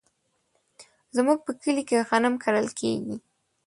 [1.15, 3.15] زمونږ په کلي کې غنم کرل کیږي.